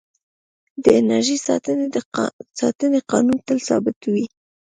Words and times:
د 0.83 0.85
انرژۍ 0.99 1.37
ساتنې 2.59 2.99
قانون 3.11 3.37
تل 3.47 3.57
ثابت 3.67 3.97
وي. 4.13 4.25